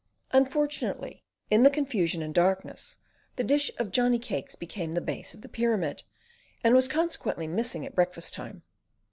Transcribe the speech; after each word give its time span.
Unfortunately, 0.31 1.21
in 1.51 1.61
the 1.61 1.69
confusion 1.69 2.23
and 2.23 2.33
darkness, 2.33 2.97
the 3.35 3.43
dish 3.43 3.69
of 3.77 3.91
Johnny 3.91 4.17
cakes 4.17 4.55
became 4.55 4.93
the 4.93 4.99
base 4.99 5.35
of 5.35 5.41
the 5.43 5.47
pyramid, 5.47 6.01
and 6.63 6.73
was 6.73 6.87
consequently 6.87 7.45
missing 7.45 7.85
at 7.85 7.93
breakfast 7.93 8.33
time. 8.33 8.63